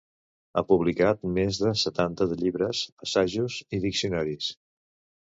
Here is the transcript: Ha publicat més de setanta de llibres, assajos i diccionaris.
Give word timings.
Ha 0.59 0.61
publicat 0.69 1.27
més 1.35 1.59
de 1.63 1.73
setanta 1.81 2.27
de 2.31 2.37
llibres, 2.39 2.81
assajos 3.09 3.59
i 3.79 3.81
diccionaris. 3.85 4.49